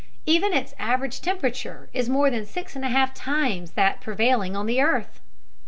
Even 0.25 0.51
its 0.51 0.73
average 0.79 1.21
temperature 1.21 1.87
is 1.93 2.09
more 2.09 2.31
than 2.31 2.43
six 2.43 2.75
and 2.75 2.83
a 2.83 2.89
half 2.89 3.13
times 3.13 3.73
that 3.73 4.01
prevailing 4.01 4.55
on 4.55 4.65
the 4.65 4.81
earth! 4.81 5.19